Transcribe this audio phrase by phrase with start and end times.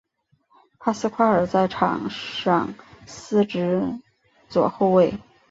[0.79, 2.73] 帕斯夸尔在场上
[3.05, 3.99] 司职
[4.49, 5.13] 左后卫。